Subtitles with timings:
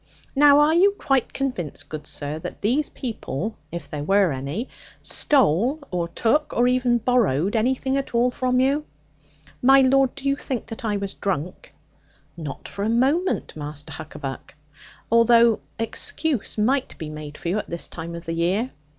[0.35, 4.67] Now, are you quite convinced, good sir, that these people (if there were any)
[5.03, 8.83] stole, or took, or even borrowed anything at all from you?'
[9.61, 11.75] 'My lord, do you think that I was drunk?'
[12.35, 14.55] 'Not for a moment, Master Huckaback.
[15.11, 18.71] Although excuse might be made for you at this time of the year.